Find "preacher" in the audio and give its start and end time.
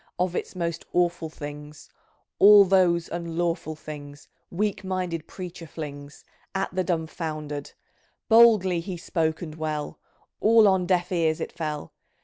5.27-5.67